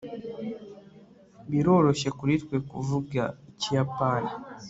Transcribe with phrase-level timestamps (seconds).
[1.49, 4.31] biroroshye kuri twe kuvuga ikiyapani